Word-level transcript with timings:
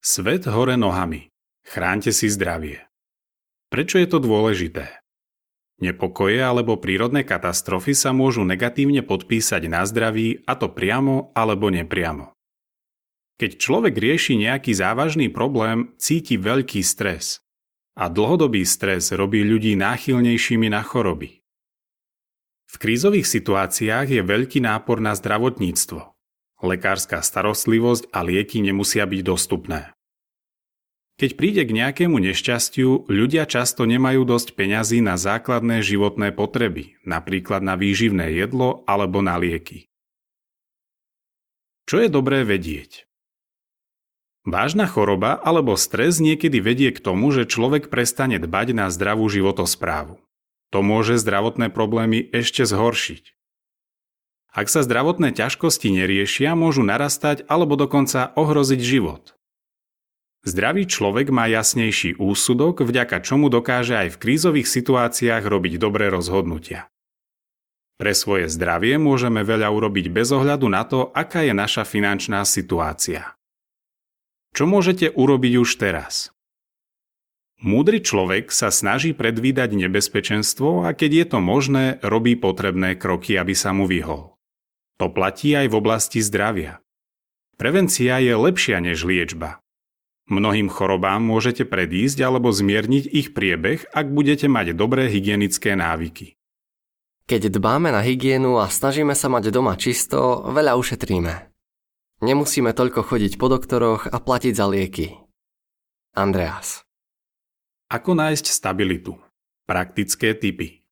Svet 0.00 0.48
hore 0.48 0.80
nohami. 0.80 1.28
Chránte 1.60 2.08
si 2.08 2.32
zdravie. 2.32 2.88
Prečo 3.68 4.00
je 4.00 4.08
to 4.08 4.16
dôležité? 4.16 5.04
Nepokoje 5.84 6.40
alebo 6.40 6.80
prírodné 6.80 7.20
katastrofy 7.20 7.92
sa 7.92 8.16
môžu 8.16 8.40
negatívne 8.48 9.04
podpísať 9.04 9.68
na 9.68 9.84
zdraví, 9.84 10.40
a 10.48 10.56
to 10.56 10.72
priamo 10.72 11.36
alebo 11.36 11.68
nepriamo. 11.68 12.32
Keď 13.36 13.60
človek 13.60 13.92
rieši 13.92 14.40
nejaký 14.40 14.72
závažný 14.72 15.28
problém, 15.28 15.92
cíti 16.00 16.40
veľký 16.40 16.80
stres. 16.80 17.44
A 17.92 18.08
dlhodobý 18.08 18.64
stres 18.64 19.12
robí 19.12 19.44
ľudí 19.44 19.76
náchylnejšími 19.76 20.72
na 20.72 20.80
choroby. 20.80 21.44
V 22.72 22.74
krízových 22.80 23.28
situáciách 23.28 24.08
je 24.08 24.22
veľký 24.24 24.64
nápor 24.64 25.04
na 25.04 25.12
zdravotníctvo. 25.12 26.16
Lekárska 26.60 27.24
starostlivosť 27.24 28.12
a 28.12 28.20
lieky 28.24 28.60
nemusia 28.60 29.08
byť 29.08 29.20
dostupné. 29.24 29.92
Keď 31.20 31.36
príde 31.36 31.68
k 31.68 31.76
nejakému 31.76 32.16
nešťastiu, 32.16 33.04
ľudia 33.12 33.44
často 33.44 33.84
nemajú 33.84 34.24
dosť 34.24 34.56
peňazí 34.56 35.04
na 35.04 35.20
základné 35.20 35.84
životné 35.84 36.32
potreby, 36.32 36.96
napríklad 37.04 37.60
na 37.60 37.76
výživné 37.76 38.32
jedlo 38.32 38.80
alebo 38.88 39.20
na 39.20 39.36
lieky. 39.36 39.84
Čo 41.84 42.00
je 42.00 42.08
dobré 42.08 42.40
vedieť? 42.48 43.04
Vážna 44.48 44.88
choroba 44.88 45.36
alebo 45.36 45.76
stres 45.76 46.24
niekedy 46.24 46.64
vedie 46.64 46.88
k 46.88 47.04
tomu, 47.04 47.28
že 47.28 47.44
človek 47.44 47.92
prestane 47.92 48.40
dbať 48.40 48.72
na 48.72 48.88
zdravú 48.88 49.28
životosprávu. 49.28 50.16
To 50.72 50.78
môže 50.80 51.20
zdravotné 51.20 51.68
problémy 51.68 52.24
ešte 52.32 52.64
zhoršiť. 52.64 53.36
Ak 54.50 54.66
sa 54.66 54.82
zdravotné 54.82 55.30
ťažkosti 55.30 55.94
neriešia, 55.94 56.58
môžu 56.58 56.82
narastať 56.82 57.46
alebo 57.46 57.78
dokonca 57.78 58.34
ohroziť 58.34 58.80
život. 58.82 59.38
Zdravý 60.42 60.88
človek 60.88 61.28
má 61.30 61.46
jasnejší 61.46 62.16
úsudok, 62.16 62.82
vďaka 62.82 63.20
čomu 63.20 63.52
dokáže 63.52 63.94
aj 63.94 64.16
v 64.16 64.20
krízových 64.20 64.66
situáciách 64.66 65.44
robiť 65.44 65.76
dobré 65.76 66.08
rozhodnutia. 66.08 66.88
Pre 68.00 68.16
svoje 68.16 68.48
zdravie 68.48 68.96
môžeme 68.96 69.44
veľa 69.44 69.68
urobiť 69.68 70.08
bez 70.08 70.32
ohľadu 70.32 70.66
na 70.72 70.88
to, 70.88 71.12
aká 71.12 71.44
je 71.44 71.52
naša 71.52 71.84
finančná 71.84 72.40
situácia. 72.48 73.36
Čo 74.56 74.64
môžete 74.64 75.12
urobiť 75.12 75.52
už 75.60 75.70
teraz? 75.76 76.32
Múdry 77.60 78.00
človek 78.00 78.48
sa 78.48 78.72
snaží 78.72 79.12
predvídať 79.12 79.76
nebezpečenstvo 79.76 80.88
a 80.88 80.96
keď 80.96 81.10
je 81.12 81.26
to 81.28 81.38
možné, 81.44 81.84
robí 82.00 82.32
potrebné 82.32 82.96
kroky, 82.96 83.36
aby 83.36 83.52
sa 83.52 83.76
mu 83.76 83.84
vyhol. 83.84 84.39
To 85.00 85.08
platí 85.08 85.56
aj 85.56 85.72
v 85.72 85.78
oblasti 85.80 86.20
zdravia. 86.20 86.84
Prevencia 87.56 88.20
je 88.20 88.36
lepšia 88.36 88.84
než 88.84 89.00
liečba. 89.08 89.64
Mnohým 90.28 90.68
chorobám 90.68 91.24
môžete 91.24 91.64
predísť 91.64 92.20
alebo 92.20 92.52
zmierniť 92.52 93.08
ich 93.08 93.32
priebeh, 93.32 93.88
ak 93.96 94.12
budete 94.12 94.46
mať 94.52 94.76
dobré 94.76 95.08
hygienické 95.08 95.72
návyky. 95.72 96.36
Keď 97.24 97.48
dbáme 97.48 97.88
na 97.96 98.04
hygienu 98.04 98.60
a 98.60 98.68
snažíme 98.68 99.16
sa 99.16 99.32
mať 99.32 99.48
doma 99.48 99.72
čisto, 99.80 100.44
veľa 100.52 100.76
ušetríme. 100.76 101.48
Nemusíme 102.20 102.76
toľko 102.76 103.00
chodiť 103.00 103.40
po 103.40 103.48
doktoroch 103.48 104.04
a 104.04 104.20
platiť 104.20 104.52
za 104.52 104.68
lieky. 104.68 105.16
Andreas. 106.12 106.84
Ako 107.88 108.12
nájsť 108.12 108.52
stabilitu? 108.52 109.16
Praktické 109.64 110.36
typy. 110.36 110.84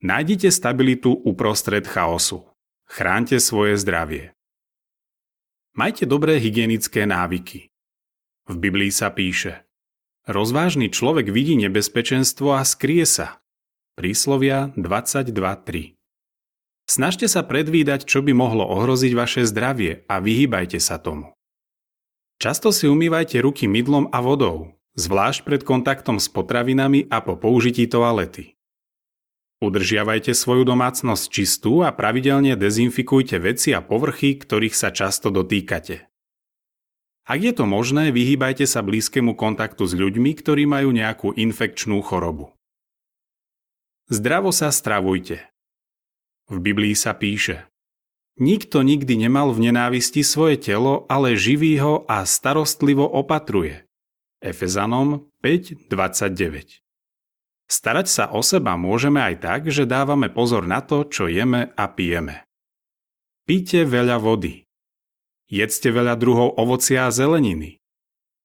Nájdite 0.00 0.48
stabilitu 0.48 1.12
uprostred 1.12 1.84
chaosu. 1.84 2.55
Chránte 2.86 3.42
svoje 3.42 3.76
zdravie. 3.82 4.32
Majte 5.74 6.06
dobré 6.06 6.38
hygienické 6.38 7.02
návyky. 7.02 7.68
V 8.46 8.54
Biblii 8.56 8.94
sa 8.94 9.10
píše 9.10 9.66
Rozvážny 10.26 10.94
človek 10.94 11.28
vidí 11.28 11.58
nebezpečenstvo 11.58 12.56
a 12.56 12.62
skrie 12.62 13.02
sa. 13.02 13.42
Príslovia 13.98 14.70
22.3 14.78 15.98
Snažte 16.86 17.26
sa 17.26 17.42
predvídať, 17.42 18.06
čo 18.06 18.22
by 18.22 18.32
mohlo 18.32 18.62
ohroziť 18.62 19.12
vaše 19.18 19.42
zdravie 19.44 20.06
a 20.06 20.22
vyhýbajte 20.22 20.78
sa 20.78 21.02
tomu. 21.02 21.34
Často 22.38 22.70
si 22.70 22.86
umývajte 22.86 23.42
ruky 23.42 23.66
mydlom 23.66 24.14
a 24.14 24.22
vodou, 24.22 24.78
zvlášť 24.94 25.42
pred 25.42 25.62
kontaktom 25.66 26.16
s 26.22 26.30
potravinami 26.32 27.10
a 27.10 27.20
po 27.20 27.34
použití 27.34 27.90
toalety. 27.90 28.55
Udržiavajte 29.56 30.36
svoju 30.36 30.68
domácnosť 30.68 31.24
čistú 31.32 31.80
a 31.80 31.88
pravidelne 31.88 32.60
dezinfikujte 32.60 33.40
veci 33.40 33.72
a 33.72 33.80
povrchy, 33.80 34.36
ktorých 34.36 34.76
sa 34.76 34.92
často 34.92 35.32
dotýkate. 35.32 36.12
Ak 37.26 37.40
je 37.40 37.56
to 37.56 37.64
možné, 37.64 38.12
vyhýbajte 38.12 38.68
sa 38.68 38.84
blízkemu 38.84 39.32
kontaktu 39.32 39.82
s 39.88 39.96
ľuďmi, 39.96 40.30
ktorí 40.36 40.68
majú 40.68 40.92
nejakú 40.92 41.32
infekčnú 41.34 41.98
chorobu. 42.04 42.52
Zdravo 44.12 44.52
sa 44.52 44.70
stravujte. 44.70 45.42
V 46.46 46.62
Biblii 46.62 46.94
sa 46.94 47.16
píše 47.16 47.66
Nikto 48.36 48.84
nikdy 48.84 49.26
nemal 49.26 49.50
v 49.56 49.72
nenávisti 49.72 50.20
svoje 50.20 50.60
telo, 50.60 51.08
ale 51.08 51.34
živí 51.34 51.80
ho 51.80 52.04
a 52.04 52.28
starostlivo 52.28 53.08
opatruje. 53.08 53.88
Efezanom 54.44 55.32
5.29 55.40 56.85
Starať 57.66 58.06
sa 58.06 58.24
o 58.30 58.46
seba 58.46 58.78
môžeme 58.78 59.18
aj 59.18 59.34
tak, 59.42 59.60
že 59.74 59.90
dávame 59.90 60.30
pozor 60.30 60.70
na 60.70 60.78
to, 60.78 61.02
čo 61.02 61.26
jeme 61.26 61.74
a 61.74 61.84
pijeme. 61.90 62.46
Píte 63.42 63.82
veľa 63.82 64.22
vody. 64.22 64.62
Jedzte 65.50 65.90
veľa 65.90 66.14
druhov 66.18 66.58
ovocia 66.58 67.06
a 67.06 67.14
zeleniny. 67.14 67.78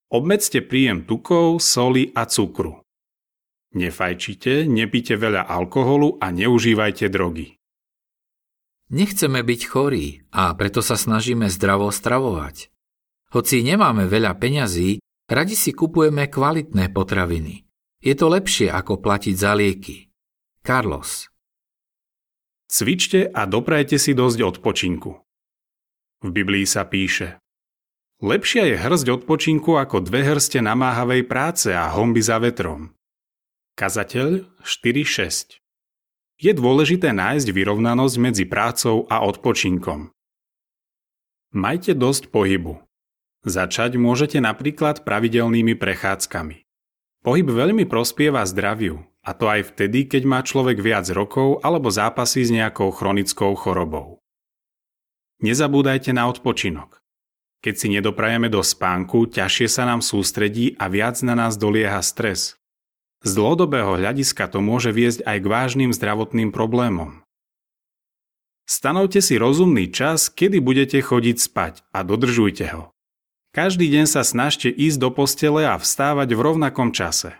Obmedzte 0.09 0.61
príjem 0.61 1.05
tukov, 1.05 1.61
soli 1.61 2.09
a 2.13 2.25
cukru. 2.25 2.81
Nefajčite, 3.71 4.67
nepite 4.67 5.15
veľa 5.15 5.47
alkoholu 5.47 6.19
a 6.19 6.29
neužívajte 6.33 7.07
drogy. 7.07 7.57
Nechceme 8.91 9.39
byť 9.39 9.61
chorí 9.71 10.27
a 10.35 10.51
preto 10.51 10.83
sa 10.83 10.99
snažíme 10.99 11.47
zdravo 11.47 11.88
stravovať. 11.88 12.67
Hoci 13.31 13.63
nemáme 13.63 14.11
veľa 14.11 14.35
peňazí, 14.35 14.99
radi 15.31 15.55
si 15.55 15.71
kupujeme 15.71 16.27
kvalitné 16.27 16.91
potraviny– 16.91 17.63
je 18.01 18.13
to 18.17 18.28
lepšie 18.34 18.67
ako 18.73 18.97
platiť 18.97 19.35
za 19.38 19.53
lieky. 19.53 20.09
Carlos 20.66 21.29
Cvičte 22.66 23.29
a 23.29 23.45
doprajte 23.45 24.01
si 24.01 24.17
dosť 24.17 24.57
odpočinku. 24.57 25.12
V 26.22 26.29
Biblii 26.29 26.66
sa 26.66 26.85
píše 26.85 27.38
Lepšia 28.22 28.69
je 28.69 28.78
hrzť 28.78 29.07
odpočinku 29.22 29.81
ako 29.81 30.06
dve 30.06 30.22
hrste 30.22 30.62
namáhavej 30.62 31.25
práce 31.25 31.73
a 31.73 31.89
homby 31.89 32.22
za 32.22 32.38
vetrom. 32.38 32.94
Kazateľ 33.73 34.45
4.6 34.62 35.57
Je 36.38 36.51
dôležité 36.53 37.18
nájsť 37.18 37.50
vyrovnanosť 37.50 38.16
medzi 38.22 38.45
prácou 38.45 39.09
a 39.09 39.25
odpočinkom. 39.25 40.13
Majte 41.57 41.97
dosť 41.97 42.29
pohybu. 42.29 42.78
Začať 43.41 43.97
môžete 43.97 44.38
napríklad 44.38 45.01
pravidelnými 45.01 45.73
prechádzkami. 45.73 46.60
Pohyb 47.21 47.53
veľmi 47.53 47.85
prospieva 47.85 48.41
zdraviu, 48.49 49.05
a 49.21 49.37
to 49.37 49.45
aj 49.45 49.73
vtedy, 49.73 50.09
keď 50.09 50.23
má 50.25 50.39
človek 50.41 50.81
viac 50.81 51.05
rokov 51.13 51.61
alebo 51.61 51.93
zápasí 51.93 52.41
s 52.41 52.49
nejakou 52.49 52.89
chronickou 52.89 53.53
chorobou. 53.53 54.17
Nezabúdajte 55.41 56.13
na 56.13 56.25
odpočinok. 56.29 57.01
Keď 57.61 57.75
si 57.77 57.87
nedoprajeme 57.93 58.49
do 58.49 58.65
spánku, 58.65 59.29
ťažšie 59.29 59.67
sa 59.69 59.85
nám 59.85 60.01
sústredí 60.01 60.73
a 60.81 60.89
viac 60.89 61.21
na 61.21 61.37
nás 61.37 61.61
dolieha 61.61 62.01
stres. 62.01 62.57
Z 63.21 63.38
dlhodobého 63.38 64.01
hľadiska 64.01 64.49
to 64.49 64.65
môže 64.65 64.89
viesť 64.89 65.21
aj 65.21 65.38
k 65.41 65.45
vážnym 65.45 65.91
zdravotným 65.93 66.49
problémom. 66.49 67.21
Stanovte 68.65 69.21
si 69.21 69.38
rozumný 69.38 69.93
čas, 69.93 70.29
kedy 70.29 70.57
budete 70.57 70.97
chodiť 70.97 71.38
spať 71.38 71.73
a 71.93 72.01
dodržujte 72.01 72.65
ho. 72.73 72.91
Každý 73.51 73.91
deň 73.91 74.07
sa 74.07 74.23
snažte 74.23 74.72
ísť 74.72 74.95
do 74.95 75.12
postele 75.12 75.68
a 75.68 75.75
vstávať 75.75 76.31
v 76.31 76.39
rovnakom 76.39 76.95
čase. 76.95 77.36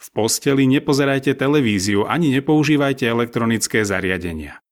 V 0.00 0.08
posteli 0.16 0.64
nepozerajte 0.64 1.36
televíziu 1.36 2.08
ani 2.08 2.32
nepoužívajte 2.32 3.04
elektronické 3.04 3.84
zariadenia. 3.84 4.64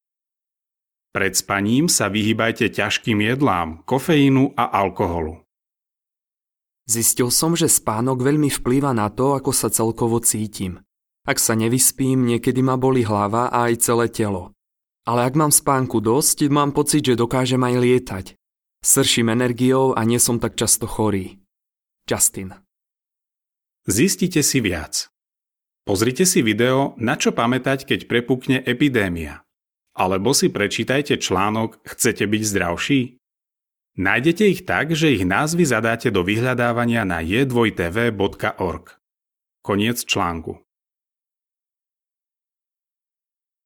Pred 1.12 1.36
spaním 1.36 1.92
sa 1.92 2.08
vyhýbajte 2.08 2.72
ťažkým 2.72 3.20
jedlám, 3.20 3.84
kofeínu 3.84 4.56
a 4.56 4.72
alkoholu. 4.80 5.44
Zistil 6.88 7.28
som, 7.28 7.52
že 7.52 7.68
spánok 7.68 8.24
veľmi 8.24 8.48
vplýva 8.48 8.96
na 8.96 9.12
to, 9.12 9.36
ako 9.36 9.52
sa 9.52 9.68
celkovo 9.68 10.24
cítim. 10.24 10.80
Ak 11.28 11.36
sa 11.36 11.52
nevyspím, 11.52 12.24
niekedy 12.24 12.64
ma 12.64 12.80
boli 12.80 13.04
hlava 13.04 13.52
a 13.52 13.68
aj 13.68 13.84
celé 13.84 14.08
telo. 14.08 14.56
Ale 15.04 15.28
ak 15.28 15.36
mám 15.36 15.52
spánku 15.52 16.00
dosť, 16.00 16.48
mám 16.48 16.72
pocit, 16.72 17.04
že 17.04 17.20
dokážem 17.20 17.60
aj 17.60 17.74
lietať. 17.76 18.37
Srším 18.78 19.34
energiou 19.34 19.98
a 19.98 20.06
nie 20.06 20.22
som 20.22 20.38
tak 20.38 20.54
často 20.54 20.86
chorý. 20.86 21.42
Justin. 22.06 22.54
Zistite 23.88 24.44
si 24.46 24.62
viac. 24.62 25.10
Pozrite 25.82 26.28
si 26.28 26.44
video 26.44 26.94
Na 27.00 27.16
čo 27.16 27.32
pamätať, 27.32 27.88
keď 27.88 28.06
prepukne 28.06 28.60
epidémia. 28.60 29.42
Alebo 29.98 30.30
si 30.30 30.52
prečítajte 30.52 31.18
článok 31.18 31.82
Chcete 31.82 32.28
byť 32.28 32.42
zdravší? 32.44 33.00
Nájdete 33.98 34.44
ich 34.46 34.62
tak, 34.62 34.94
že 34.94 35.10
ich 35.10 35.26
názvy 35.26 35.66
zadáte 35.66 36.14
do 36.14 36.22
vyhľadávania 36.22 37.02
na 37.02 37.18
j2tv.org. 37.18 38.86
Koniec 39.58 40.06
článku. 40.06 40.67